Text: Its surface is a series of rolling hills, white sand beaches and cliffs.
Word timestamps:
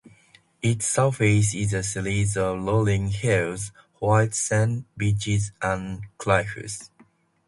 Its 0.63 0.87
surface 0.87 1.53
is 1.53 1.73
a 1.75 1.83
series 1.83 2.35
of 2.35 2.63
rolling 2.63 3.09
hills, 3.09 3.71
white 3.99 4.33
sand 4.33 4.85
beaches 4.97 5.51
and 5.61 6.01
cliffs. 6.17 6.89